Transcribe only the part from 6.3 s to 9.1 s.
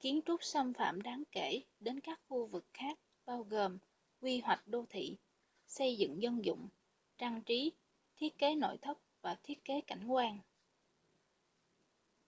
dụng trang trí thiết kế nội thất